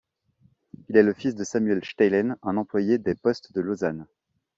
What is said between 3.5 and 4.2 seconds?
de Lausanne.